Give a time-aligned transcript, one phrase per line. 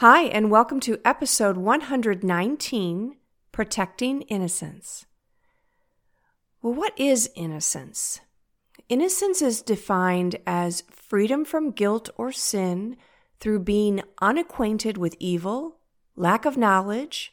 [0.00, 3.16] Hi, and welcome to episode 119
[3.50, 5.06] Protecting Innocence.
[6.60, 8.20] Well, what is innocence?
[8.90, 12.98] Innocence is defined as freedom from guilt or sin
[13.40, 15.78] through being unacquainted with evil,
[16.14, 17.32] lack of knowledge,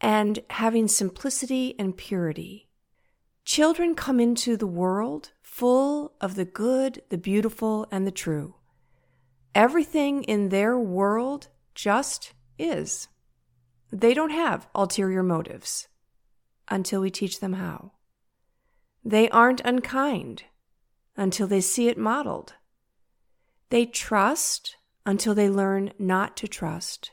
[0.00, 2.68] and having simplicity and purity.
[3.44, 8.54] Children come into the world full of the good, the beautiful, and the true.
[9.52, 13.08] Everything in their world just is.
[13.90, 15.88] They don't have ulterior motives
[16.68, 17.92] until we teach them how.
[19.04, 20.44] They aren't unkind
[21.16, 22.54] until they see it modeled.
[23.70, 27.12] They trust until they learn not to trust.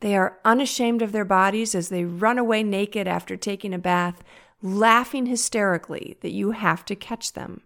[0.00, 4.22] They are unashamed of their bodies as they run away naked after taking a bath,
[4.62, 7.62] laughing hysterically that you have to catch them.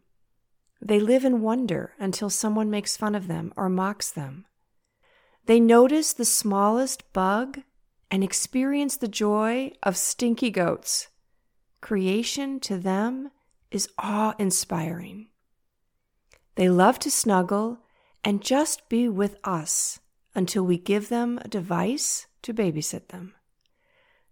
[0.81, 4.47] They live in wonder until someone makes fun of them or mocks them.
[5.47, 7.61] They notice the smallest bug
[8.11, 11.09] and experience the joy of stinky goats.
[11.81, 13.31] Creation to them
[13.71, 15.29] is awe inspiring.
[16.55, 17.81] They love to snuggle
[18.23, 20.01] and just be with us
[20.35, 23.35] until we give them a device to babysit them.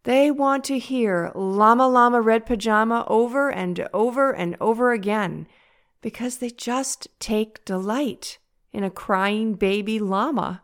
[0.05, 5.46] They want to hear Llama Llama Red Pajama over and over and over again
[6.00, 8.38] because they just take delight
[8.72, 10.62] in a crying baby llama.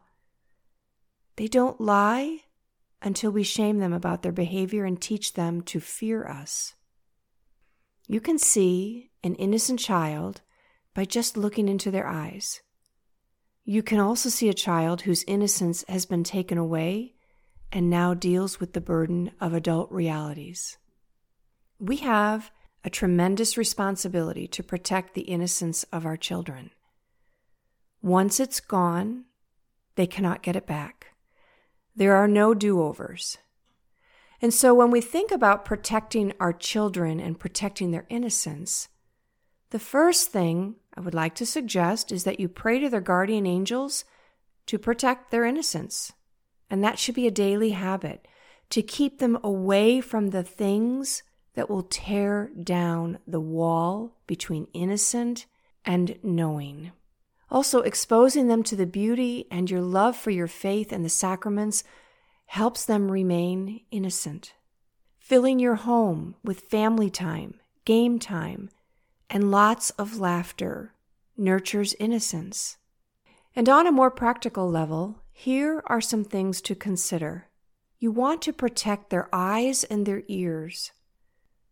[1.39, 2.41] They don't lie
[3.01, 6.75] until we shame them about their behavior and teach them to fear us.
[8.09, 10.41] You can see an innocent child
[10.95, 12.61] by just looking into their eyes.
[13.65, 17.15] You can also see a child whose innocence has been taken away
[17.71, 20.77] and now deals with the burden of adult realities.
[21.79, 22.51] We have
[22.83, 26.71] a tremendous responsibility to protect the innocence of our children.
[28.03, 29.27] Once it's gone,
[29.95, 31.13] they cannot get it back.
[31.99, 33.39] There are no do overs.
[34.41, 38.89] And so when we think about protecting our children and protecting their innocence,
[39.71, 43.47] the first thing I would like to suggest is that you pray to their guardian
[43.47, 44.05] angels
[44.67, 46.13] to protect their innocence.
[46.71, 48.29] And that should be a daily habit
[48.71, 55.47] to keep them away from the things that will tear down the wall between innocent
[55.85, 56.93] and knowing.
[57.51, 61.83] Also, exposing them to the beauty and your love for your faith and the sacraments
[62.47, 64.55] helps them remain innocent.
[65.19, 68.71] Filling your home with family time, game time,
[69.31, 70.95] and lots of laughter
[71.37, 72.77] nurtures innocence.
[73.55, 77.47] And on a more practical level, here are some things to consider.
[77.99, 80.93] You want to protect their eyes and their ears.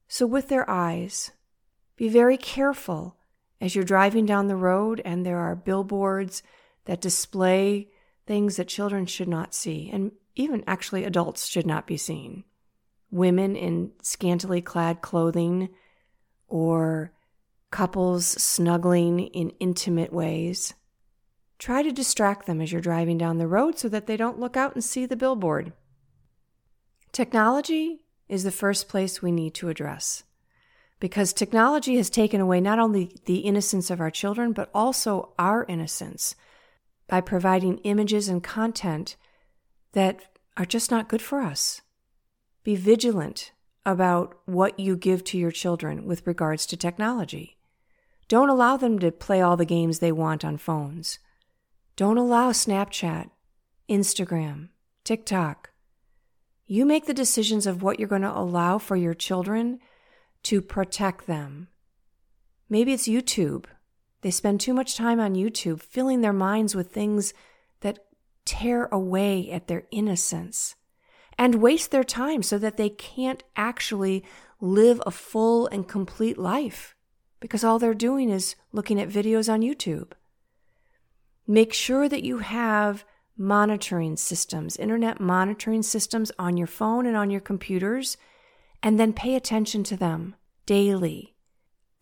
[0.08, 1.32] So, with their eyes,
[1.96, 3.16] be very careful
[3.60, 6.42] as you're driving down the road and there are billboards
[6.84, 7.88] that display
[8.26, 12.44] things that children should not see, and even actually adults should not be seen.
[13.10, 15.70] Women in scantily clad clothing
[16.48, 17.12] or
[17.70, 20.74] couples snuggling in intimate ways.
[21.58, 24.56] Try to distract them as you're driving down the road so that they don't look
[24.56, 25.72] out and see the billboard.
[27.12, 30.24] Technology is the first place we need to address
[30.98, 35.64] because technology has taken away not only the innocence of our children, but also our
[35.64, 36.34] innocence
[37.06, 39.16] by providing images and content
[39.92, 40.20] that
[40.56, 41.82] are just not good for us.
[42.64, 43.52] Be vigilant
[43.84, 47.56] about what you give to your children with regards to technology.
[48.28, 51.20] Don't allow them to play all the games they want on phones.
[51.94, 53.30] Don't allow Snapchat,
[53.88, 54.70] Instagram,
[55.04, 55.70] TikTok.
[56.66, 59.78] You make the decisions of what you're going to allow for your children
[60.46, 61.66] to protect them.
[62.68, 63.64] Maybe it's YouTube.
[64.20, 67.34] They spend too much time on YouTube filling their minds with things
[67.80, 67.98] that
[68.44, 70.76] tear away at their innocence
[71.36, 74.24] and waste their time so that they can't actually
[74.60, 76.94] live a full and complete life
[77.40, 80.12] because all they're doing is looking at videos on YouTube.
[81.44, 83.04] Make sure that you have
[83.36, 88.16] monitoring systems, internet monitoring systems on your phone and on your computers
[88.86, 91.34] and then pay attention to them daily.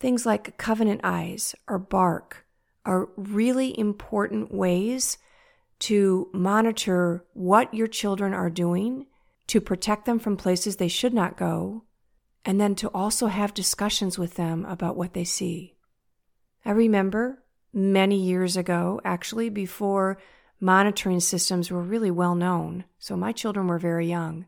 [0.00, 2.44] Things like covenant eyes or bark
[2.84, 5.16] are really important ways
[5.78, 9.06] to monitor what your children are doing,
[9.46, 11.84] to protect them from places they should not go,
[12.44, 15.78] and then to also have discussions with them about what they see.
[16.66, 17.42] I remember
[17.72, 20.18] many years ago, actually, before
[20.60, 22.84] monitoring systems were really well known.
[22.98, 24.44] So my children were very young.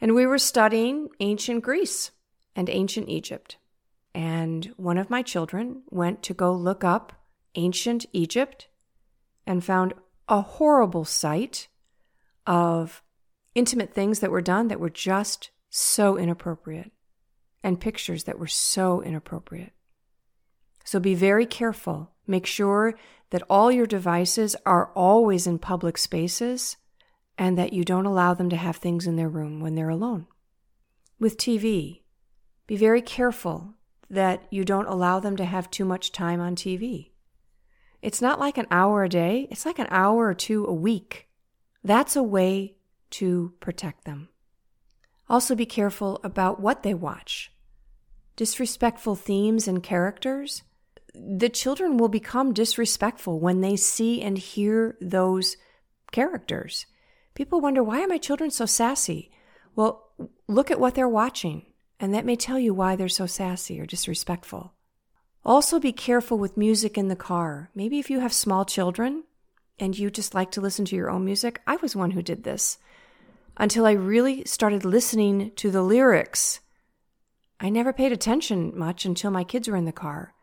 [0.00, 2.10] And we were studying ancient Greece
[2.54, 3.56] and ancient Egypt.
[4.14, 7.12] And one of my children went to go look up
[7.54, 8.68] ancient Egypt
[9.46, 9.94] and found
[10.28, 11.68] a horrible sight
[12.46, 13.02] of
[13.54, 16.92] intimate things that were done that were just so inappropriate
[17.62, 19.72] and pictures that were so inappropriate.
[20.84, 22.12] So be very careful.
[22.26, 22.94] Make sure
[23.30, 26.76] that all your devices are always in public spaces
[27.36, 30.26] and that you don't allow them to have things in their room when they're alone.
[31.18, 32.02] With TV,
[32.66, 33.74] be very careful
[34.10, 37.10] that you don't allow them to have too much time on TV.
[38.02, 41.28] It's not like an hour a day, it's like an hour or two a week.
[41.82, 42.76] That's a way
[43.10, 44.28] to protect them.
[45.28, 47.50] Also, be careful about what they watch.
[48.36, 50.62] Disrespectful themes and characters.
[51.14, 55.56] The children will become disrespectful when they see and hear those
[56.12, 56.86] characters.
[57.34, 59.30] People wonder, why are my children so sassy?
[59.74, 60.10] Well,
[60.46, 61.66] look at what they're watching,
[61.98, 64.72] and that may tell you why they're so sassy or disrespectful.
[65.44, 67.70] Also, be careful with music in the car.
[67.74, 69.24] Maybe if you have small children
[69.78, 72.44] and you just like to listen to your own music, I was one who did
[72.44, 72.78] this
[73.56, 76.60] until I really started listening to the lyrics.
[77.60, 80.34] I never paid attention much until my kids were in the car.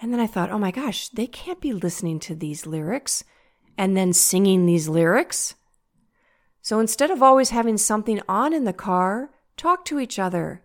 [0.00, 3.22] And then I thought, oh my gosh, they can't be listening to these lyrics
[3.78, 5.54] and then singing these lyrics.
[6.62, 10.62] So instead of always having something on in the car, talk to each other.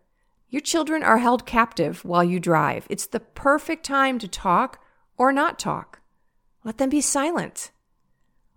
[0.49, 2.85] Your children are held captive while you drive.
[2.89, 4.79] It's the perfect time to talk
[5.17, 5.99] or not talk.
[6.63, 7.71] Let them be silent.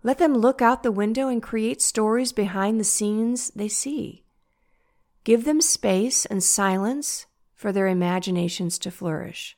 [0.03, 4.23] Let them look out the window and create stories behind the scenes they see.
[5.23, 9.57] Give them space and silence for their imaginations to flourish.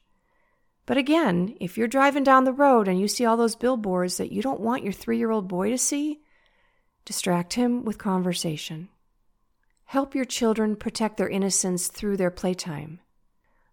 [0.86, 4.32] But again, if you're driving down the road and you see all those billboards that
[4.32, 6.20] you don't want your three year old boy to see,
[7.06, 8.90] Distract him with conversation.
[9.86, 13.00] Help your children protect their innocence through their playtime.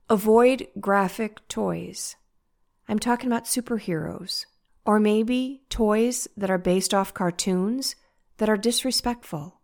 [0.08, 2.16] Avoid graphic toys.
[2.88, 4.46] I'm talking about superheroes,
[4.84, 7.94] or maybe toys that are based off cartoons
[8.38, 9.60] that are disrespectful.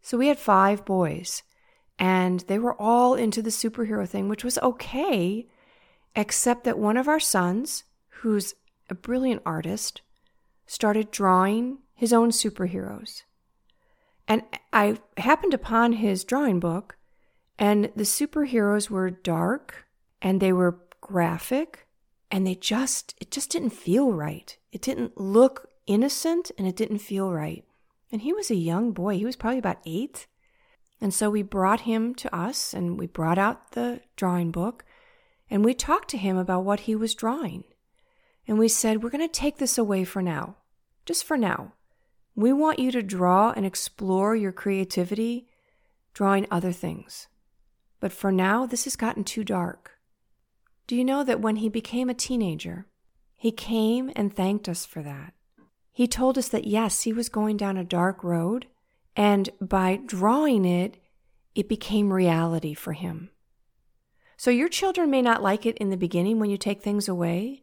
[0.00, 1.42] So we had five boys,
[1.98, 5.46] and they were all into the superhero thing, which was okay,
[6.14, 8.54] except that one of our sons, who's
[8.88, 10.00] a brilliant artist,
[10.66, 13.22] started drawing his own superheroes.
[14.28, 16.96] And I happened upon his drawing book,
[17.58, 19.86] and the superheroes were dark
[20.20, 21.86] and they were graphic
[22.30, 24.56] and they just it just didn't feel right.
[24.72, 27.64] It didn't look innocent and it didn't feel right.
[28.12, 29.16] And he was a young boy.
[29.16, 30.26] He was probably about 8.
[31.00, 34.84] And so we brought him to us and we brought out the drawing book
[35.50, 37.64] and we talked to him about what he was drawing.
[38.48, 40.56] And we said, We're going to take this away for now,
[41.04, 41.72] just for now.
[42.36, 45.48] We want you to draw and explore your creativity
[46.12, 47.28] drawing other things.
[47.98, 49.92] But for now, this has gotten too dark.
[50.86, 52.86] Do you know that when he became a teenager,
[53.34, 55.32] he came and thanked us for that?
[55.92, 58.66] He told us that yes, he was going down a dark road,
[59.16, 60.98] and by drawing it,
[61.54, 63.30] it became reality for him.
[64.36, 67.62] So your children may not like it in the beginning when you take things away,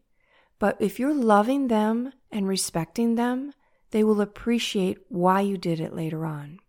[0.58, 3.54] but if you're loving them and respecting them,
[3.94, 6.60] they will appreciate why you did it later on.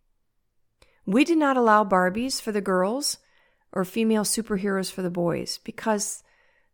[1.07, 3.17] We did not allow Barbies for the girls
[3.73, 6.23] or female superheroes for the boys because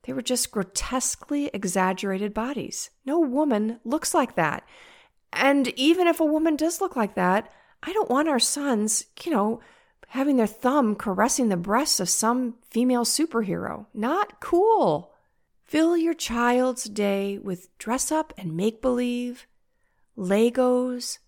[0.03, 2.91] they were just grotesquely exaggerated bodies.
[3.07, 4.65] No woman looks like that.
[5.33, 7.49] And even if a woman does look like that,
[7.85, 9.61] I don't want our sons, you know,
[10.09, 13.87] having their thumb caressing the breasts of some female superhero.
[13.95, 15.13] Not cool.
[15.65, 19.47] Fill your child's day with dress up and make believe,
[20.17, 21.19] Legos,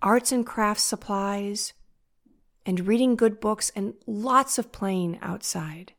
[0.00, 1.74] arts and crafts supplies,
[2.64, 5.92] and reading good books and lots of playing outside.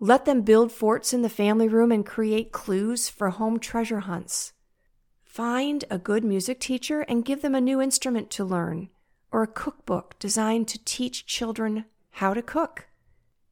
[0.00, 4.52] Let them build forts in the family room and create clues for home treasure hunts.
[5.22, 8.90] Find a good music teacher and give them a new instrument to learn
[9.32, 12.86] or a cookbook designed to teach children how to cook.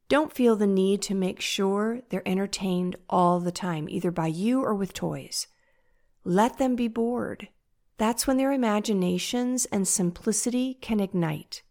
[0.07, 4.61] Don't feel the need to make sure they're entertained all the time, either by you
[4.61, 5.47] or with toys.
[6.23, 7.49] Let them be bored.
[7.97, 11.63] That's when their imaginations and simplicity can ignite.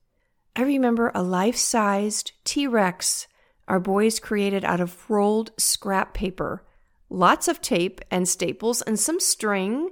[0.55, 3.27] I remember a life sized T Rex
[3.69, 6.65] our boys created out of rolled scrap paper,
[7.09, 9.91] lots of tape and staples, and some string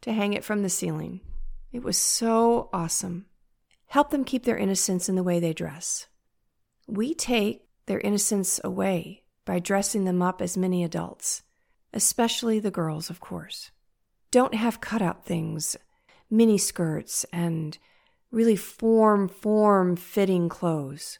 [0.00, 1.20] to hang it from the ceiling.
[1.72, 3.26] It was so awesome.
[3.86, 6.06] Help them keep their innocence in the way they dress.
[6.86, 11.42] We take their innocence away by dressing them up as mini adults,
[11.92, 13.70] especially the girls, of course.
[14.30, 15.76] Don't have cutout things,
[16.30, 17.76] mini skirts, and
[18.30, 21.18] really form, form fitting clothes.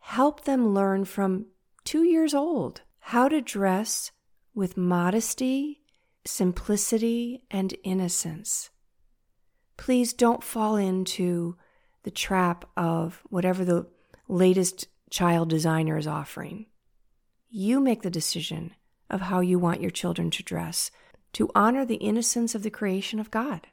[0.00, 1.46] Help them learn from
[1.84, 4.10] two years old how to dress
[4.54, 5.82] with modesty,
[6.24, 8.70] simplicity, and innocence.
[9.76, 11.56] Please don't fall into
[12.02, 13.86] the trap of whatever the
[14.26, 16.66] latest child designer is offering.
[17.48, 18.74] You make the decision
[19.08, 20.90] of how you want your children to dress
[21.32, 23.66] to honor the innocence of the creation of God.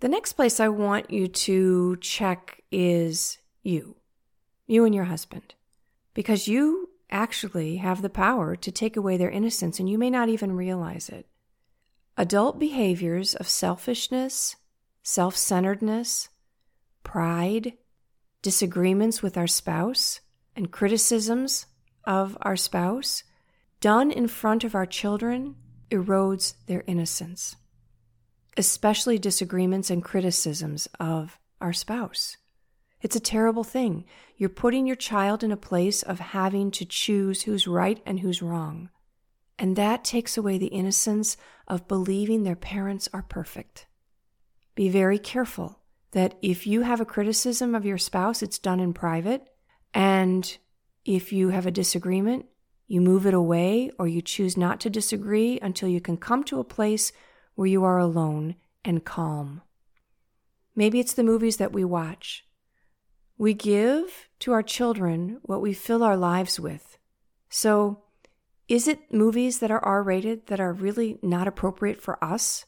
[0.00, 3.96] The next place I want you to check is you,
[4.66, 5.54] you and your husband,
[6.12, 10.28] because you actually have the power to take away their innocence and you may not
[10.28, 11.26] even realize it.
[12.16, 14.56] Adult behaviors of selfishness,
[15.02, 16.28] self centeredness,
[17.02, 17.74] pride,
[18.42, 20.20] disagreements with our spouse,
[20.54, 21.66] and criticisms
[22.04, 23.22] of our spouse
[23.80, 25.54] done in front of our children
[25.90, 27.56] erodes their innocence,
[28.56, 32.36] especially disagreements and criticisms of our spouse.
[33.02, 34.04] It's a terrible thing.
[34.36, 38.42] You're putting your child in a place of having to choose who's right and who's
[38.42, 38.90] wrong.
[39.58, 43.86] And that takes away the innocence of believing their parents are perfect.
[44.74, 45.80] Be very careful
[46.12, 49.42] that if you have a criticism of your spouse, it's done in private.
[49.94, 50.56] And
[51.04, 52.46] if you have a disagreement,
[52.88, 56.60] you move it away or you choose not to disagree until you can come to
[56.60, 57.12] a place
[57.54, 59.62] where you are alone and calm.
[60.74, 62.44] Maybe it's the movies that we watch.
[63.38, 66.98] We give to our children what we fill our lives with.
[67.48, 68.02] So,
[68.68, 72.64] is it movies that are R rated that are really not appropriate for us?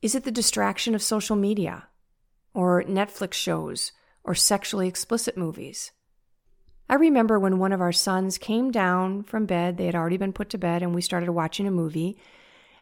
[0.00, 1.88] Is it the distraction of social media
[2.54, 5.92] or Netflix shows or sexually explicit movies?
[6.88, 10.32] I remember when one of our sons came down from bed, they had already been
[10.32, 12.18] put to bed, and we started watching a movie.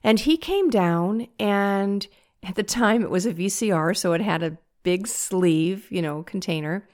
[0.02, 2.06] And he came down, and
[2.42, 6.24] at the time it was a VCR, so it had a big sleeve, you know,
[6.24, 6.88] container.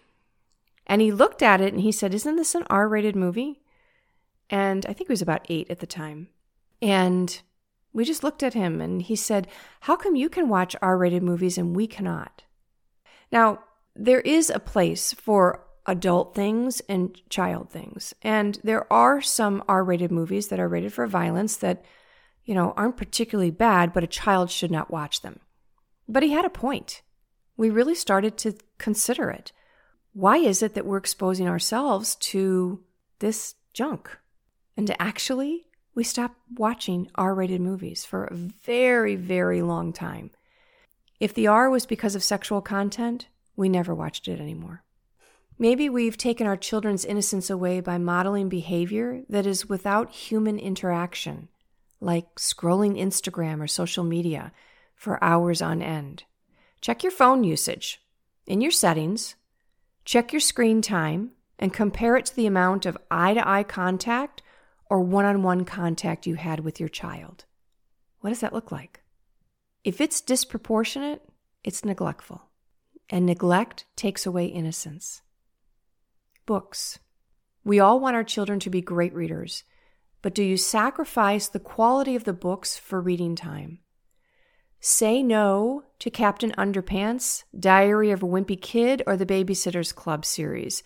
[0.86, 3.60] And he looked at it and he said, Isn't this an R rated movie?
[4.50, 6.28] And I think he was about eight at the time.
[6.80, 7.40] And
[7.92, 9.48] we just looked at him and he said,
[9.80, 12.44] How come you can watch R rated movies and we cannot?
[13.30, 13.60] Now,
[13.94, 18.14] there is a place for adult things and child things.
[18.22, 21.84] And there are some R rated movies that are rated for violence that,
[22.44, 25.40] you know, aren't particularly bad, but a child should not watch them.
[26.06, 27.02] But he had a point.
[27.56, 29.50] We really started to consider it.
[30.12, 32.84] Why is it that we're exposing ourselves to
[33.18, 34.16] this junk?
[34.76, 40.30] And actually, we stopped watching R rated movies for a very, very long time.
[41.18, 43.26] If the R was because of sexual content,
[43.56, 44.84] we never watched it anymore.
[45.60, 51.48] Maybe we've taken our children's innocence away by modeling behavior that is without human interaction,
[52.00, 54.52] like scrolling Instagram or social media
[54.94, 56.22] for hours on end.
[56.80, 58.00] Check your phone usage.
[58.46, 59.34] In your settings,
[60.04, 64.42] check your screen time and compare it to the amount of eye to eye contact
[64.88, 67.46] or one on one contact you had with your child.
[68.20, 69.00] What does that look like?
[69.82, 71.22] If it's disproportionate,
[71.64, 72.42] it's neglectful.
[73.10, 75.22] And neglect takes away innocence.
[76.48, 76.98] Books.
[77.62, 79.64] We all want our children to be great readers,
[80.22, 83.80] but do you sacrifice the quality of the books for reading time?
[84.80, 90.82] Say no to Captain Underpants, Diary of a Wimpy Kid, or the Babysitter's Club series.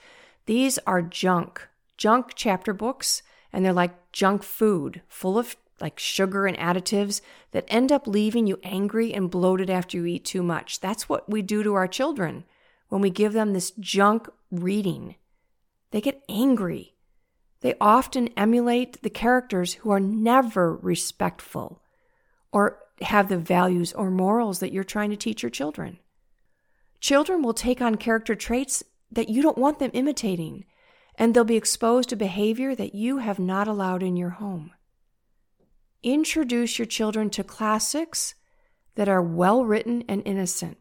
[0.47, 6.45] These are junk, junk chapter books, and they're like junk food, full of like sugar
[6.47, 7.21] and additives
[7.53, 10.81] that end up leaving you angry and bloated after you eat too much.
[10.81, 12.43] That's what we do to our children
[12.89, 15.15] when we give them this junk reading.
[15.93, 16.95] They get angry.
[17.61, 21.81] They often emulate the characters who are never respectful
[22.51, 25.99] or have the values or morals that you're trying to teach your children.
[27.01, 30.65] Children will take on character traits that you don't want them imitating,
[31.17, 34.73] and they'll be exposed to behavior that you have not allowed in your home.
[36.03, 38.35] Introduce your children to classics
[38.95, 40.79] that are well written and innocent.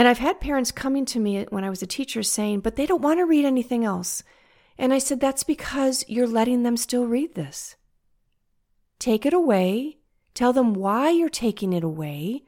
[0.00, 2.86] And I've had parents coming to me when I was a teacher saying, but they
[2.86, 4.22] don't want to read anything else.
[4.78, 7.76] And I said, that's because you're letting them still read this.
[8.98, 9.98] Take it away,
[10.32, 12.44] tell them why you're taking it away,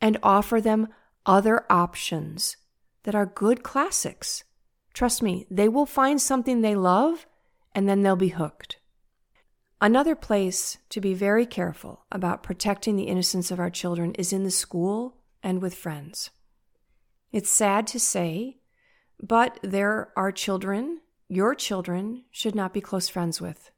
[0.00, 0.86] and offer them
[1.26, 2.58] other options
[3.02, 4.44] that are good classics.
[4.92, 7.26] Trust me, they will find something they love
[7.74, 8.76] and then they'll be hooked.
[9.80, 14.44] Another place to be very careful about protecting the innocence of our children is in
[14.44, 16.30] the school and with friends.
[17.34, 18.58] It's sad to say,
[19.20, 23.72] but there are children your children should not be close friends with.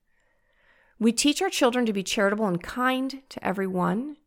[0.98, 4.18] We teach our children to be charitable and kind to everyone,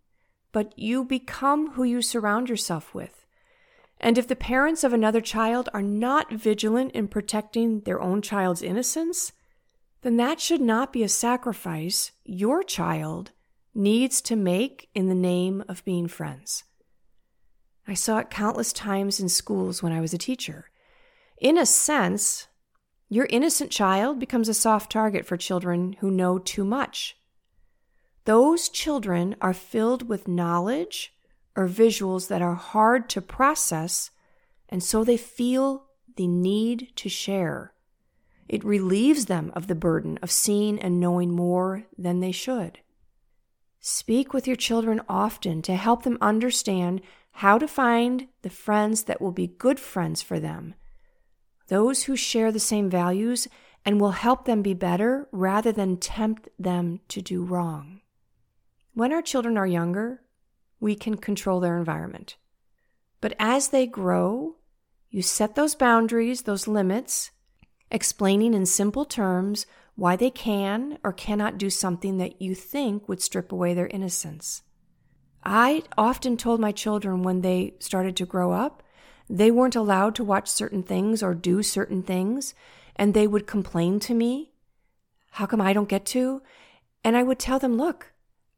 [0.51, 3.27] but you become who you surround yourself with.
[4.00, 8.63] And if the parents of another child are not vigilant in protecting their own child's
[8.63, 9.31] innocence,
[10.01, 13.29] then that should not be a sacrifice your child
[13.75, 16.63] needs to make in the name of being friends.
[17.89, 20.69] I saw it countless times in schools when I was a teacher.
[21.39, 22.48] In a sense,
[23.10, 27.17] your innocent child becomes a soft target for children who know too much.
[28.25, 31.15] Those children are filled with knowledge
[31.55, 34.12] or visuals that are hard to process,
[34.69, 37.74] and so they feel the need to share.
[38.48, 42.79] It relieves them of the burden of seeing and knowing more than they should.
[43.79, 47.01] Speak with your children often to help them understand
[47.39, 50.75] how to find the friends that will be good friends for them
[51.69, 53.48] those who share the same values
[53.86, 58.01] and will help them be better rather than tempt them to do wrong.
[58.93, 60.22] When our children are younger,
[60.79, 62.36] we can control their environment.
[63.22, 64.55] But as they grow,
[65.10, 67.31] you set those boundaries, those limits,
[67.91, 69.65] explaining in simple terms
[69.96, 74.63] why they can or cannot do something that you think would strip away their innocence.
[75.43, 78.84] I often told my children when they started to grow up
[79.29, 82.55] they weren't allowed to watch certain things or do certain things,
[82.96, 84.51] and they would complain to me.
[85.31, 86.41] How come I don't get to?
[87.03, 88.12] And I would tell them, look,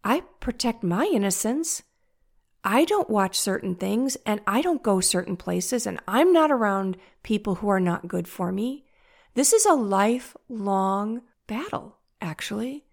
[0.03, 1.83] I protect my innocence.
[2.63, 6.95] I don't watch certain things and I don't go certain places and I'm not around
[7.23, 8.85] people who are not good for me.
[9.33, 12.85] This is a lifelong battle, actually.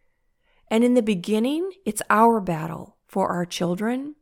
[0.70, 4.14] And in the beginning, it's our battle for our children.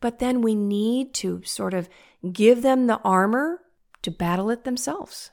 [0.00, 1.88] But then we need to sort of
[2.32, 3.62] give them the armor
[4.02, 5.30] to battle it themselves.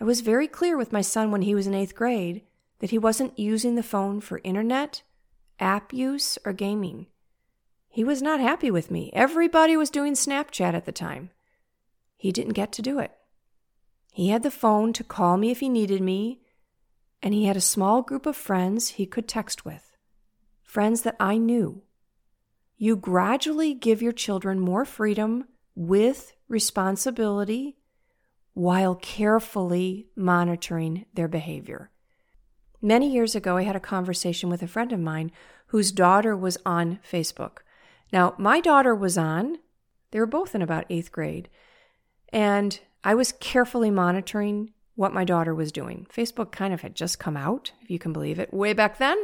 [0.00, 2.42] I was very clear with my son when he was in eighth grade
[2.80, 5.02] that he wasn't using the phone for internet,
[5.60, 7.06] app use, or gaming.
[7.88, 9.10] He was not happy with me.
[9.12, 11.30] Everybody was doing Snapchat at the time.
[12.16, 13.12] He didn't get to do it.
[14.12, 16.40] He had the phone to call me if he needed me,
[17.22, 19.93] and he had a small group of friends he could text with,
[20.74, 21.82] friends that I knew
[22.76, 25.44] you gradually give your children more freedom
[25.76, 27.76] with responsibility
[28.54, 31.90] while carefully monitoring their behavior.
[32.82, 35.30] Many years ago, I had a conversation with a friend of mine
[35.68, 37.58] whose daughter was on Facebook.
[38.12, 39.58] Now, my daughter was on,
[40.10, 41.48] they were both in about eighth grade,
[42.32, 46.08] and I was carefully monitoring what my daughter was doing.
[46.12, 49.16] Facebook kind of had just come out, if you can believe it, way back then.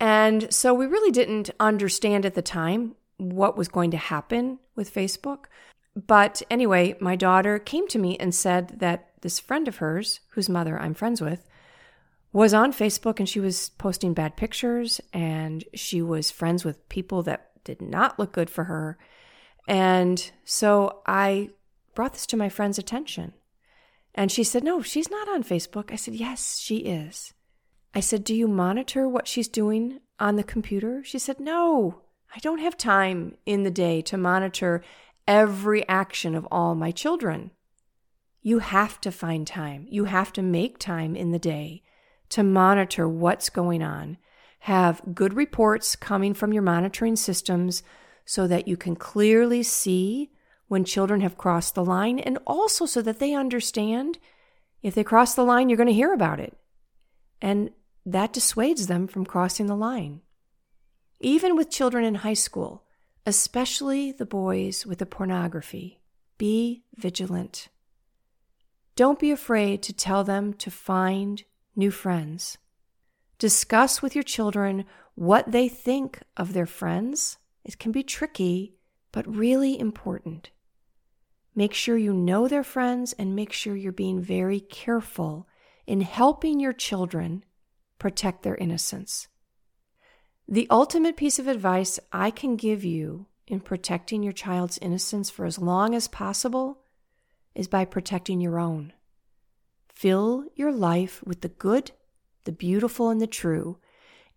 [0.00, 4.94] And so we really didn't understand at the time what was going to happen with
[4.94, 5.46] Facebook.
[5.94, 10.48] But anyway, my daughter came to me and said that this friend of hers, whose
[10.48, 11.48] mother I'm friends with,
[12.32, 17.22] was on Facebook and she was posting bad pictures and she was friends with people
[17.24, 18.96] that did not look good for her.
[19.66, 21.50] And so I
[21.94, 23.32] brought this to my friend's attention.
[24.14, 25.92] And she said, No, she's not on Facebook.
[25.92, 27.34] I said, Yes, she is.
[27.94, 31.02] I said, Do you monitor what she's doing on the computer?
[31.04, 32.02] She said, No,
[32.34, 34.82] I don't have time in the day to monitor
[35.26, 37.50] every action of all my children.
[38.42, 39.86] You have to find time.
[39.90, 41.82] You have to make time in the day
[42.30, 44.18] to monitor what's going on.
[44.60, 47.82] Have good reports coming from your monitoring systems
[48.24, 50.30] so that you can clearly see
[50.68, 54.18] when children have crossed the line and also so that they understand
[54.82, 56.56] if they cross the line, you're going to hear about it.
[57.40, 57.70] And
[58.12, 60.22] that dissuades them from crossing the line.
[61.20, 62.84] Even with children in high school,
[63.26, 66.00] especially the boys with the pornography,
[66.38, 67.68] be vigilant.
[68.96, 71.44] Don't be afraid to tell them to find
[71.76, 72.56] new friends.
[73.38, 77.36] Discuss with your children what they think of their friends.
[77.62, 78.74] It can be tricky,
[79.12, 80.50] but really important.
[81.54, 85.46] Make sure you know their friends and make sure you're being very careful
[85.86, 87.44] in helping your children
[87.98, 89.28] protect their innocence.
[90.46, 95.44] The ultimate piece of advice I can give you in protecting your child's innocence for
[95.44, 96.80] as long as possible
[97.54, 98.92] is by protecting your own.
[99.88, 101.90] Fill your life with the good,
[102.44, 103.78] the beautiful, and the true,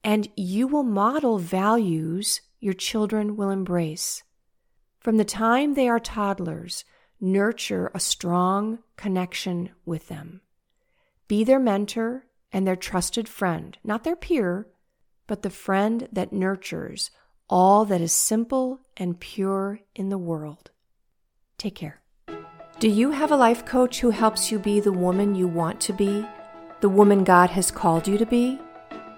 [0.04, 4.24] and you will model values your children will embrace.
[5.00, 6.86] From the time they are toddlers,
[7.20, 10.42] nurture a strong connection with them.
[11.28, 14.68] Be their mentor and their trusted friend, not their peer,
[15.28, 17.12] but the friend that nurtures
[17.50, 20.72] all that is simple and pure in the world.
[21.58, 22.02] Take care.
[22.80, 25.94] Do you have a life coach who helps you be the woman you want to
[25.94, 26.26] be,
[26.80, 28.60] the woman God has called you to be?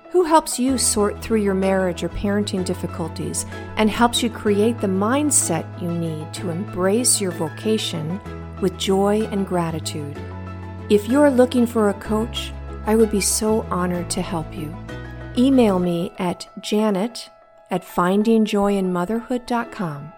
[0.10, 3.46] Who helps you sort through your marriage or parenting difficulties
[3.78, 8.20] and helps you create the mindset you need to embrace your vocation
[8.62, 10.20] with joy and gratitude?
[10.90, 12.52] If you're looking for a coach,
[12.86, 14.76] I would be so honored to help you.
[15.38, 17.30] Email me at janet
[17.72, 20.14] at findingjoyinmotherhood.com